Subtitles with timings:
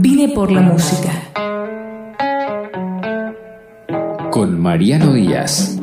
[0.00, 1.10] Vine por la música.
[4.30, 5.76] Con Mariano Díaz.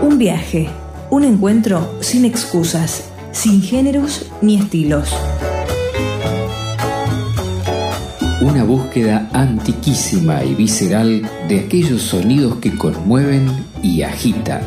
[0.00, 0.70] Un viaje,
[1.10, 5.14] un encuentro sin excusas, sin géneros ni estilos.
[8.40, 14.62] Una búsqueda antiquísima y visceral de aquellos sonidos que conmueven y agitan.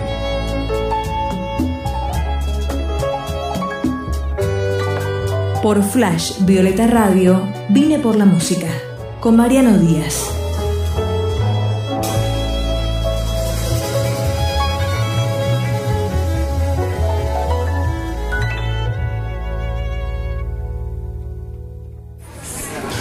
[5.63, 8.67] Por Flash Violeta Radio, vine por la música,
[9.21, 10.29] con Mariano Díaz.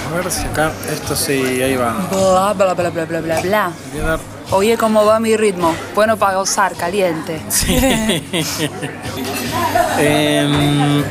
[0.09, 1.97] A ver si acá, esto sí, ahí va.
[2.13, 3.73] Bla, bla, bla, bla, bla, bla, bla.
[4.53, 5.75] Oye, cómo va mi ritmo.
[5.97, 7.41] Bueno para gozar, caliente.
[9.99, 11.03] Em,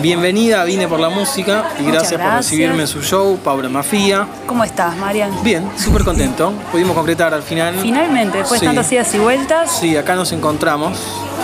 [0.00, 4.26] bienvenida, vine por la música y gracias, por recibirme en su show, Paula Mafía.
[4.46, 5.30] ¿Cómo estás, Marian?
[5.42, 6.52] Bien, súper contento.
[6.72, 7.74] Pudimos concretar al final.
[7.80, 8.66] Finalmente, después Sí.
[8.66, 10.98] de tantas idas y vueltas, Sí, acá nos encontramos.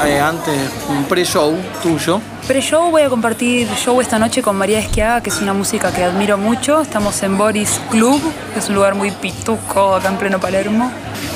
[0.06, 0.54] eh, antes,
[0.88, 2.20] un pre-show tuyo.
[2.46, 6.02] pre-show voy a compartir show esta noche con María Esquiaga, que es una música que
[6.02, 6.80] admiro mucho.
[6.80, 8.20] Estamos en Boris Club,
[8.54, 10.90] que es un lugar muy pituco acá en pleno Palermo.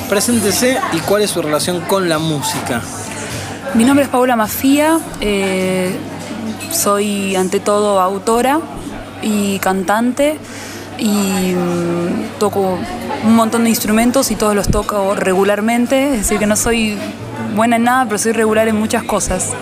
[0.08, 2.80] Preséntese y cuál es su relación con la música.
[3.74, 5.94] Mi nombre es Paula Mafía, eh,
[6.70, 8.60] soy ante todo autora
[9.22, 10.38] y cantante
[10.98, 12.78] y mm, toco
[13.24, 16.98] un montón de instrumentos y todos los toco regularmente, es decir que no soy
[17.54, 19.52] buena en nada, pero soy regular en muchas cosas.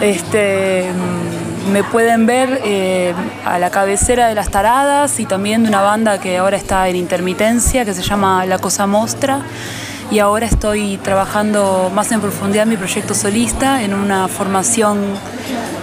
[0.00, 3.14] Este, mm, me pueden ver eh,
[3.44, 6.96] a la cabecera de las taradas y también de una banda que ahora está en
[6.96, 9.40] intermitencia, que se llama La Cosa Mostra.
[10.10, 14.98] Y ahora estoy trabajando más en profundidad mi proyecto solista en una formación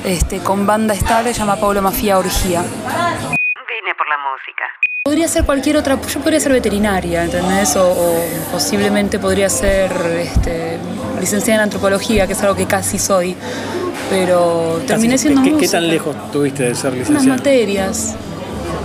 [0.03, 2.61] este, con banda estable, se llama Pablo Mafia Orgía.
[2.61, 4.63] Vine por la música.
[5.03, 7.75] Podría ser cualquier otra, yo podría ser veterinaria, ¿entendés?
[7.75, 10.77] O, o posiblemente podría ser este,
[11.19, 13.35] licenciada en antropología, que es algo que casi soy.
[14.09, 17.37] Pero terminé Casi- siendo ¿qué, qué tan lejos tuviste de ser Unas licenciada?
[17.37, 18.15] materias,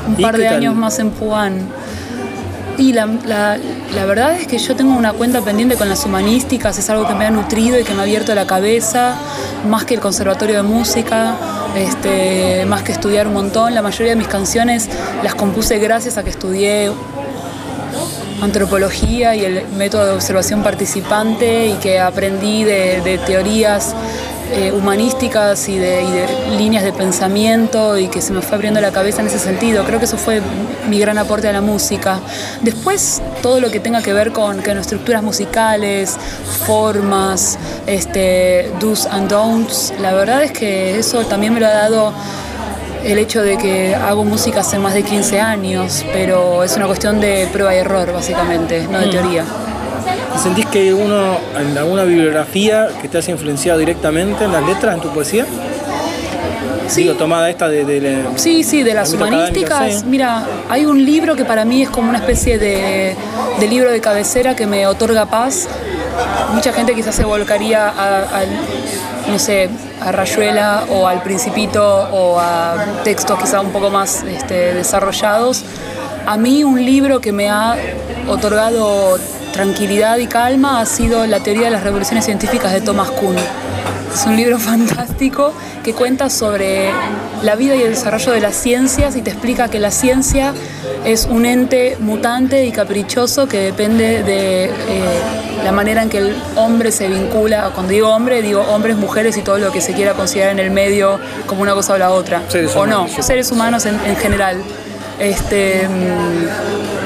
[0.06, 1.68] un ¿Y par de años más en Puan.
[2.78, 6.88] Y la, la- verdad es que yo tengo una cuenta pendiente con las humanísticas, es
[6.90, 9.14] algo que me ha nutrido y que me ha abierto la cabeza,
[9.68, 11.34] más que el conservatorio de música,
[11.76, 13.74] este, más que estudiar un montón.
[13.74, 14.88] La mayoría de mis canciones
[15.22, 16.92] las compuse gracias a que estudié
[18.42, 23.94] antropología y el método de observación participante y que aprendí de teorías
[24.52, 28.80] eh, humanísticas y de, y de líneas de pensamiento y que se me fue abriendo
[28.80, 29.84] la cabeza en ese sentido.
[29.84, 30.40] Creo que eso fue
[30.88, 32.20] mi gran aporte a la música.
[32.62, 36.16] Después, todo lo que tenga que ver con, con estructuras musicales,
[36.66, 42.12] formas, este, do's and don'ts, la verdad es que eso también me lo ha dado
[43.04, 47.20] el hecho de que hago música hace más de 15 años, pero es una cuestión
[47.20, 49.44] de prueba y error, básicamente, no de teoría.
[50.42, 55.00] ¿Sentís que uno, en alguna bibliografía que te haya influenciado directamente en las letras, en
[55.00, 55.46] tu poesía?
[56.88, 57.02] Sí.
[57.02, 58.24] Digo, tomada esta de...
[58.36, 60.00] Sí, sí, de las humanísticas.
[60.00, 60.04] sí.
[60.06, 63.16] Mira, hay un libro que para mí es como una especie de,
[63.58, 65.68] de libro de cabecera que me otorga paz.
[66.52, 68.48] Mucha gente quizás se volcaría a, al,
[69.28, 69.68] no sé,
[70.00, 75.64] a Rayuela o al Principito o a textos quizás un poco más este, desarrollados.
[76.26, 77.76] A mí un libro que me ha
[78.28, 79.18] otorgado
[79.56, 83.36] tranquilidad y calma ha sido La teoría de las revoluciones científicas de Thomas Kuhn.
[84.14, 86.90] Es un libro fantástico que cuenta sobre
[87.42, 90.52] la vida y el desarrollo de las ciencias y te explica que la ciencia
[91.06, 94.70] es un ente mutante y caprichoso que depende de eh,
[95.64, 97.70] la manera en que el hombre se vincula.
[97.72, 100.70] Cuando digo hombre, digo hombres, mujeres y todo lo que se quiera considerar en el
[100.70, 102.42] medio como una cosa o la otra.
[102.48, 104.58] Seres o humanos, no, seres humanos en, en general.
[105.18, 107.05] Este, mm,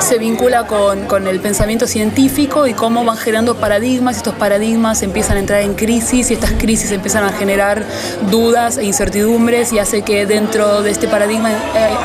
[0.00, 5.36] se vincula con, con el pensamiento científico y cómo van generando paradigmas, estos paradigmas empiezan
[5.36, 7.84] a entrar en crisis y estas crisis empiezan a generar
[8.30, 11.56] dudas e incertidumbres y hace que dentro de este paradigma eh,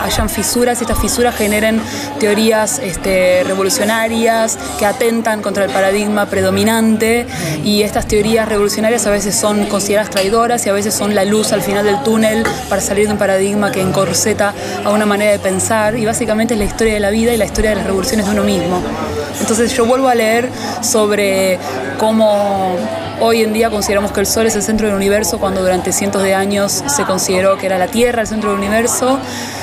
[0.03, 1.81] hayan fisuras y estas fisuras generen
[2.19, 7.27] teorías este, revolucionarias que atentan contra el paradigma predominante.
[7.63, 11.51] Y estas teorías revolucionarias a veces son consideradas traidoras y a veces son la luz
[11.51, 14.53] al final del túnel para salir de un paradigma que encorseta
[14.83, 15.97] a una manera de pensar.
[15.97, 18.31] Y básicamente es la historia de la vida y la historia de las revoluciones de
[18.31, 18.81] uno mismo.
[19.39, 20.49] Entonces yo vuelvo a leer
[20.81, 21.57] sobre
[21.97, 22.75] cómo
[23.19, 26.21] hoy en día consideramos que el Sol es el centro del universo cuando durante cientos
[26.23, 29.19] de años se consideró que era la Tierra el centro del universo.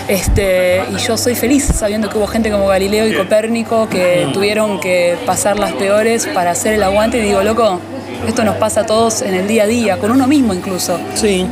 [0.08, 4.80] Este, y yo soy feliz sabiendo que hubo gente como Galileo y Copérnico que tuvieron
[4.80, 7.80] que pasar las peores para hacer el aguante y digo, loco,
[8.26, 10.98] esto nos pasa a todos en el día a día, con uno mismo incluso.
[11.14, 11.46] Sí.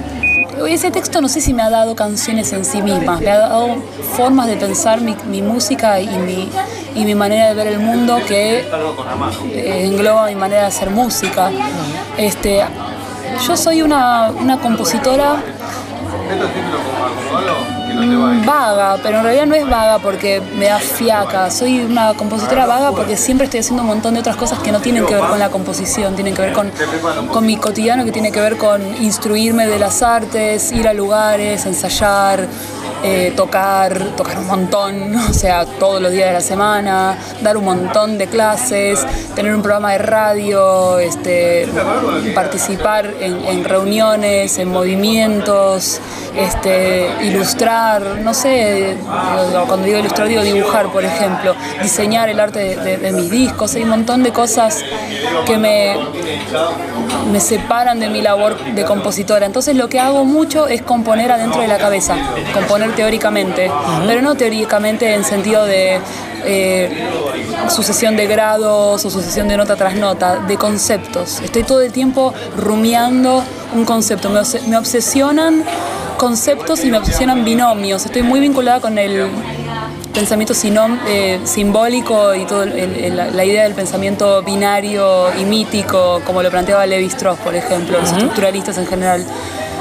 [0.69, 3.77] Ese texto no sé si me ha dado canciones en sí mismas, me ha dado
[4.17, 6.49] formas de pensar mi, mi música y mi,
[6.95, 11.51] y mi manera de ver el mundo que eh, engloba mi manera de hacer música.
[12.17, 12.65] Este,
[13.47, 15.37] yo soy una, una compositora
[18.45, 21.51] vaga, pero en realidad no es vaga porque me da fiaca.
[21.51, 24.81] Soy una compositora vaga porque siempre estoy haciendo un montón de otras cosas que no
[24.81, 26.71] tienen que ver con la composición, tienen que ver con,
[27.33, 31.67] con mi cotidiano, que tiene que ver con instruirme de las artes, ir a lugares,
[31.67, 32.47] ensayar,
[33.05, 37.65] eh, tocar, tocar un montón, o sea, todos los días de la semana, dar un
[37.65, 39.05] montón de clases,
[39.35, 41.69] tener un programa de radio, este,
[42.35, 46.01] participar en, reuniones, en movimientos,
[46.37, 48.97] este, ilustrar, no sé,
[49.67, 53.91] cuando digo ilustrar digo dibujar, por ejemplo, diseñar el arte de, mis discos, hay un
[53.91, 54.85] montón de cosas
[55.47, 55.97] que me,
[57.31, 59.47] me separan de mi labor de compositora.
[59.47, 62.17] Entonces lo que hago mucho es componer adentro de la cabeza,
[62.55, 63.71] componer teóricamente,
[64.07, 66.01] pero no teóricamente en sentido de
[66.45, 66.91] eh,
[67.69, 71.41] sucesión de grados o sucesión de nota tras nota, de conceptos.
[71.41, 73.43] Estoy todo el tiempo rumiando
[73.75, 75.65] un concepto, me, obsesionan
[76.19, 78.05] conceptos y me obsesionan binomios.
[78.05, 79.29] Estoy muy vinculada con el
[80.13, 80.53] pensamiento
[81.07, 87.07] eh, simbólico y toda la, idea del pensamiento binario y mítico, como lo planteaba Levi
[87.07, 89.25] Strauss, por ejemplo, los estructuralistas en general.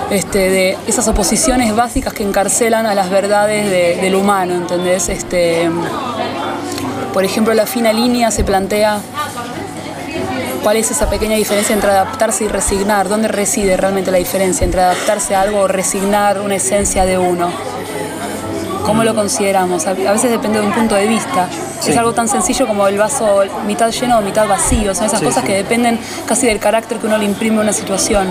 [0.10, 3.70] Este, de esas oposiciones básicas que encarcelan a las verdades
[4.02, 5.08] del humano, ¿entendés?
[5.08, 5.70] Este,
[7.14, 9.00] por ejemplo, la fina línea se plantea
[10.64, 14.82] cuál es esa pequeña diferencia entre adaptarse y resignar, dónde reside realmente la diferencia entre
[14.82, 17.50] adaptarse a algo o resignar una esencia de uno.
[18.86, 19.88] ¿Cómo lo consideramos?
[19.88, 21.48] A veces depende de un punto de vista.
[21.88, 24.94] Es algo tan sencillo como el vaso mitad lleno o mitad vacío.
[24.94, 28.28] Son esas cosas que dependen casi del carácter que uno le imprime a una situación.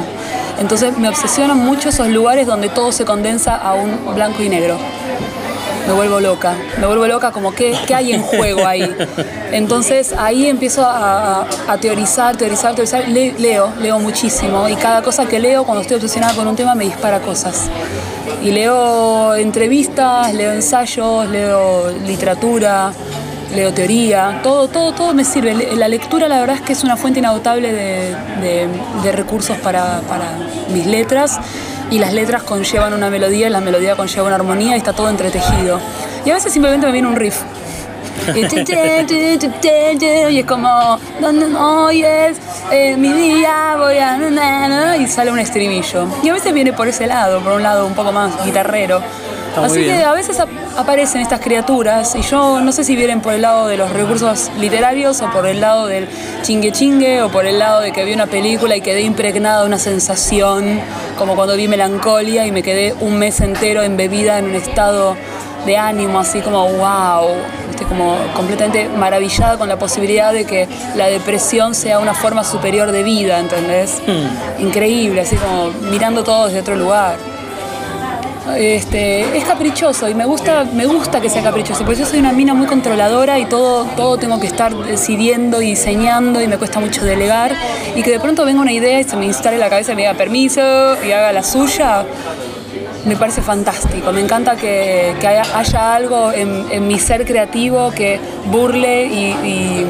[0.58, 4.79] Entonces me obsesionan mucho esos lugares donde todo se condensa a un blanco y negro.
[5.87, 8.94] Me vuelvo loca, me vuelvo loca como qué, qué hay en juego ahí.
[9.50, 11.46] Entonces ahí empiezo a,
[11.81, 13.08] teorizar, teorizar, teorizar.
[13.08, 16.85] leo, leo muchísimo y cada cosa que leo cuando estoy obsesionada con un tema me
[16.85, 17.69] dispara cosas.
[18.43, 22.93] Y leo entrevistas, leo ensayos, leo literatura,
[23.55, 25.76] leo teoría, todo, todo, todo me sirve.
[25.76, 30.00] La lectura la verdad es que es una fuente inagotable de, recursos para,
[30.73, 31.38] mis letras
[31.91, 35.08] y las letras conllevan una melodía y la melodía conlleva una armonía y está todo
[35.08, 35.81] entretejido.
[36.25, 37.43] Y a veces simplemente me viene un riff.
[38.35, 38.43] Y,
[40.38, 40.99] es como,
[41.58, 42.37] hoy es
[42.70, 44.96] eh, mi día, voy a...
[44.96, 46.06] Y sale un estribillo.
[46.23, 49.03] Y a veces viene por ese lado, por un lado un poco más guitarrero.
[49.56, 50.38] Así que a veces
[50.76, 54.50] aparecen estas criaturas y yo no sé si vienen por el lado de los recursos
[54.58, 56.08] literarios o por el lado del
[56.43, 59.67] chingue chingue o por el lado de que vi una película y quedé impregnada de
[59.67, 60.81] una sensación
[61.19, 65.17] como cuando vi Melancolia y me quedé un mes entero embebida en un estado
[65.67, 67.29] de ánimo así como wow,
[67.88, 73.03] como completamente maravillada con la posibilidad de que la depresión sea una forma superior de
[73.03, 74.00] vida, ¿entendés?
[74.06, 74.62] Hmm.
[74.62, 77.17] Increíble, así como mirando todo desde otro lugar.
[78.56, 82.32] Este, es caprichoso y me gusta, me gusta que sea caprichoso, porque yo soy una
[82.32, 86.81] mina muy controladora y todo, todo tengo que estar decidiendo y diseñando y me cuesta
[86.81, 87.55] mucho delegar
[87.94, 89.97] y que de pronto venga una idea y se me instale en la cabeza y
[89.97, 90.61] me diga permiso
[91.05, 92.05] y haga la suya,
[93.06, 94.13] me parece fantástico.
[94.13, 99.86] Me encanta que, haya, algo en, mi ser creativo que burle y,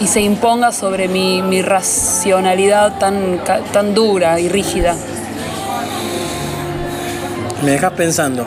[0.00, 3.40] y, se imponga sobre mi, mi racionalidad tan,
[3.72, 4.94] tan dura y rígida.
[7.64, 8.46] Me dejas pensando.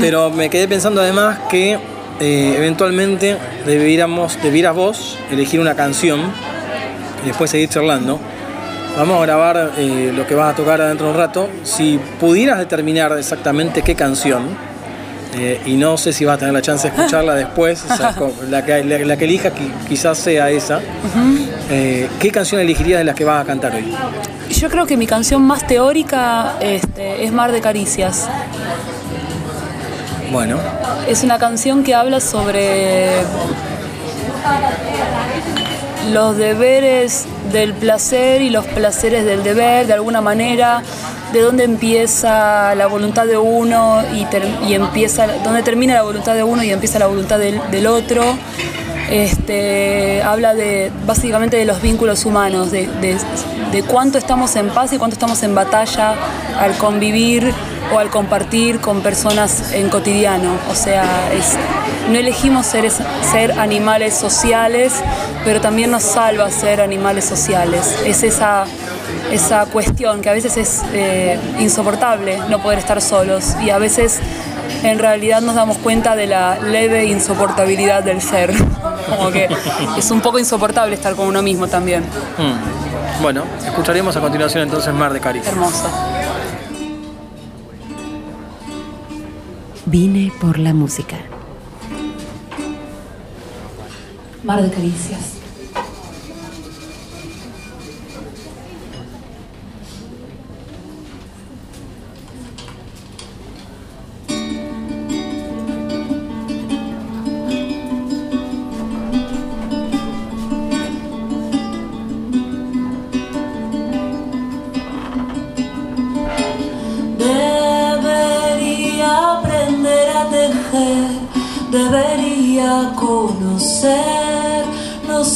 [0.00, 1.78] Pero me quedé pensando además que
[2.20, 6.20] eh, eventualmente debiéramos, debieras vos elegir una canción
[7.24, 8.18] y después seguir charlando.
[8.96, 11.48] Vamos a grabar eh, lo que vas a tocar dentro de un rato.
[11.62, 14.48] Si pudieras determinar exactamente qué canción,
[15.36, 17.84] eh, y no sé si vas a tener la chance de escucharla después,
[18.50, 19.52] la, que, la, que elija
[19.88, 20.80] quizás sea esa,
[21.68, 23.84] ¿qué canción elegirías de las que vas a cantar hoy?
[24.58, 28.28] Yo creo que mi canción más teórica este, es Mar de Caricias.
[30.32, 30.58] Bueno.
[31.06, 33.22] Es una canción que habla sobre
[36.12, 40.82] los deberes del placer y los placeres del deber, de alguna manera,
[41.32, 44.26] de dónde empieza la voluntad de uno y,
[44.74, 48.24] empieza, dónde termina la voluntad de uno y empieza la voluntad del, otro.
[49.10, 52.88] Este, habla de básicamente de los vínculos humanos, de,
[53.86, 56.14] cuánto estamos en paz y cuánto estamos en batalla
[56.58, 57.52] al convivir
[57.94, 60.58] o al compartir con personas en cotidiano.
[60.70, 61.04] O sea,
[62.10, 64.92] no elegimos ser, ser animales sociales,
[65.44, 68.02] pero también nos salva ser animales sociales.
[68.04, 68.66] Es esa
[69.32, 74.20] esa cuestión que a veces es eh, insoportable no poder estar solos y a veces
[74.82, 78.52] en realidad nos damos cuenta de la leve insoportabilidad del ser.
[79.08, 79.48] Como que
[79.96, 82.02] es un poco insoportable estar con uno mismo también.
[82.02, 83.22] Mm.
[83.22, 85.52] Bueno, escucharemos a continuación entonces Mar de Caricias.
[85.52, 85.88] Hermoso.
[89.86, 91.16] Vine por la música.
[94.44, 95.37] Mar de Caricias.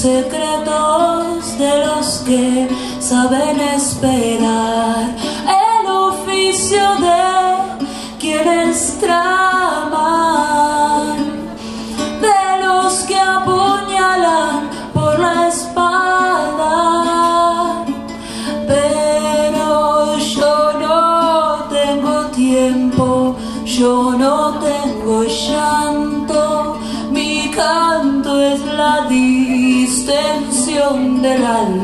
[0.02, 2.68] Secretos de los que
[2.98, 4.21] saben esperar.
[31.22, 31.81] Distensión del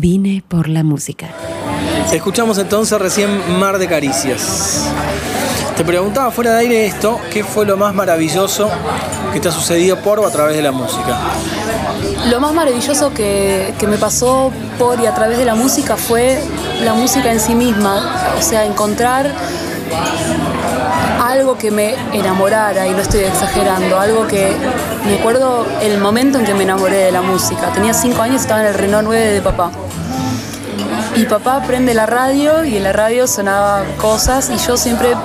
[0.00, 1.26] Vine por la música.
[2.12, 4.88] Escuchamos entonces recién Mar de Caricias.
[5.76, 8.70] Te preguntaba fuera de aire esto, ¿qué fue lo más maravilloso
[9.32, 11.18] que te ha sucedido por o a través de la música?
[12.30, 16.40] Lo más maravilloso que, que me pasó por y a través de la música fue
[16.84, 19.34] la música en sí misma, o sea, encontrar
[21.28, 24.52] algo que me enamorara, y no estoy exagerando, algo que
[25.06, 27.72] me acuerdo el momento en que me enamoré de la música.
[27.72, 29.70] Tenía cinco años, estaba en el Renault 9 de papá.
[31.18, 35.16] Y papá prende la radio y en la radio sonaba cosas y yo siempre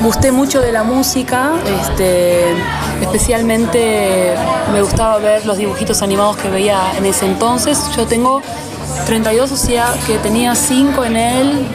[0.00, 1.50] gusté mucho de la música,
[1.82, 2.54] este,
[3.02, 4.34] especialmente
[4.72, 7.78] me gustaba ver los dibujitos animados que veía en ese entonces.
[7.94, 8.40] Yo tengo
[9.04, 11.66] 32, o sea que tenía 5 en el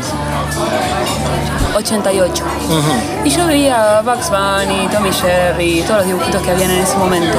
[1.75, 2.43] 88.
[3.23, 7.37] Y yo veía Bugs Bunny, Tommy Jerry, todos los dibujitos que habían en ese momento.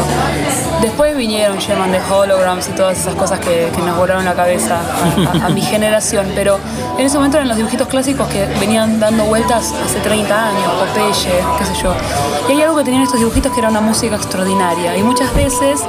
[0.80, 4.78] Después vinieron Sherman de Holograms y todas esas cosas que, que nos volaron la cabeza
[4.78, 6.58] a, a- a mi generación, pero
[6.96, 11.42] en ese momento eran los dibujitos clásicos que venían dando vueltas hace 30 años, Popeye,
[11.58, 11.92] qué sé yo.
[12.48, 14.96] Y hay algo que tenían estos dibujitos que era una música extraordinaria.
[14.96, 15.80] Y muchas veces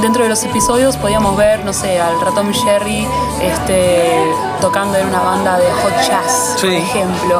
[0.00, 3.06] dentro de los episodios podíamos ver, no sé, al ratón Jerry
[3.42, 4.10] este,
[4.60, 7.38] tocando en una banda de hot jazz, por ejemplo,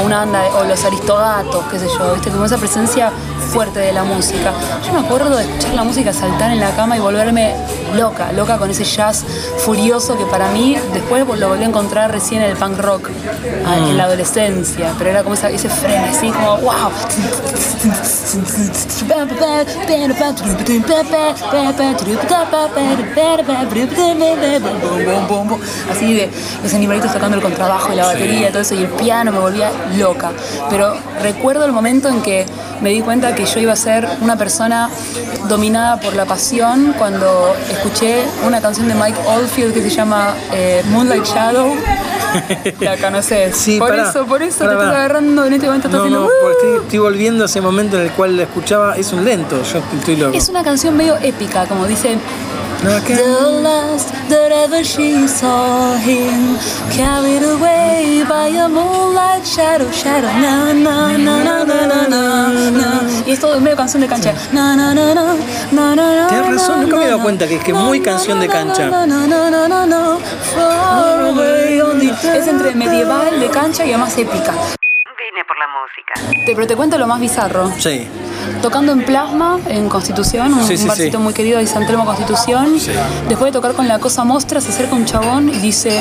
[0.00, 2.30] o una banda, de- o los aristogatos, qué sé yo, ¿viste?
[2.30, 3.10] Como esa presencia
[3.52, 4.50] fuerte de la música.
[4.86, 7.54] Yo me acuerdo de escuchar la música, saltar en la cama y volverme
[7.94, 9.24] loca, loca con ese jazz
[9.58, 13.08] furioso que para mí después lo volví a encontrar recién en el punk rock,
[13.66, 16.90] ah, en la adolescencia, pero era como esa- ese frenesí, como wow.
[25.90, 26.30] Así de
[26.62, 29.70] los animalitos tocando el contrabajo y la batería, todo eso, y el piano me volvía
[29.96, 30.30] loca.
[30.70, 32.46] Pero recuerdo el momento en que
[32.80, 34.90] me di cuenta que yo iba a ser una persona
[35.48, 40.82] dominada por la pasión cuando escuché una canción de Mike Oldfield que se llama eh,
[40.90, 41.74] Moonlight Shadow.
[42.80, 43.56] La conoces.
[43.56, 44.88] Sí, por pará, eso, por eso pará, te pará.
[44.88, 45.88] estás agarrando en este momento.
[45.88, 46.82] Estás No, haciendo, no, "Uh".
[46.82, 48.96] estoy volviendo a ese momento en el cual la escuchaba.
[48.96, 50.36] Es un lento, yo estoy loco.
[50.36, 52.16] Es una canción medio épica, como dice.
[52.80, 56.56] The last that ever she saw him
[56.90, 60.26] carried away by a moonlight shadow, shadow.
[60.40, 63.02] Na na na na na na na.
[63.26, 64.34] Y esto es medio canción de cancha.
[64.52, 65.28] Na na na na
[65.70, 66.28] na na.
[66.28, 68.90] Tienes razón, nunca me he dado cuenta que es que es muy canción de cancha.
[72.34, 74.54] Es entre medieval, de cancha y además épica.
[75.96, 76.44] Música.
[76.46, 77.70] Te- Pero te cuento lo más bizarro.
[77.78, 78.06] Sí.
[78.60, 81.22] tocando en Plasma, en Constitución, un, Sí, sí, un barcito sí.
[81.24, 82.74] muy querido de San Telmo Constitución.
[83.28, 86.00] Después de tocar con la Cosa Mostra, se acerca un chabón y dice,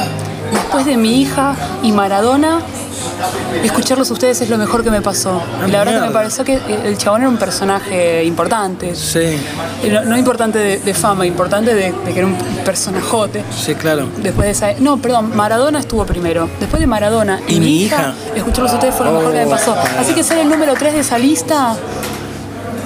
[0.52, 2.62] después de mi hija y Maradona,
[3.64, 5.42] escucharlos a ustedes es lo mejor que me pasó.
[5.68, 8.96] y la verdad que me pareció que el chabón era un personaje importante.
[8.96, 9.38] Sí,
[9.84, 13.44] Y No, no importante de, de fama, importante de, de que era un personajote.
[13.56, 14.08] sí, claro.
[14.18, 14.80] Después de esa.
[14.80, 16.50] No, perdón, Maradona estuvo primero.
[16.60, 18.14] Después de Maradona y, ¿Y mi hija, hija?
[18.36, 19.50] escucharlos a ustedes fue lo mejor que me Oh.
[19.50, 19.76] pasó.
[20.00, 21.76] Así que ser el número 3 de esa lista.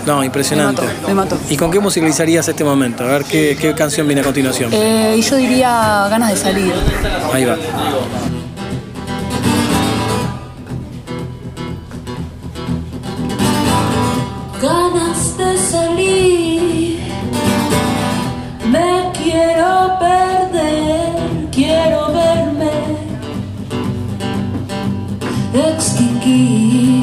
[0.05, 0.81] No, impresionante.
[0.83, 1.37] Me mató, me mató.
[1.49, 3.03] ¿Y con qué musicalizarías este momento?
[3.03, 4.69] A ver qué, qué canción viene a continuación.
[4.71, 6.73] Eh, y yo diría ganas de salir.
[7.33, 7.55] Ahí va.
[14.65, 16.99] Ganas de salir.
[18.73, 22.73] Me quiero perder, quiero verme
[25.53, 26.94] extinguir.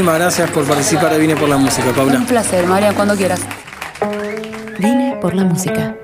[0.00, 2.16] Muchísimas gracias por participar de Vine por la Música, Paula.
[2.16, 3.40] Un placer, María, cuando quieras.
[4.78, 5.94] Vine por la música.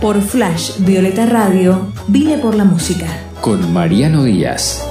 [0.00, 3.19] Por Flash Violeta Radio, vine por la música.
[3.40, 4.89] Con Mariano Díaz.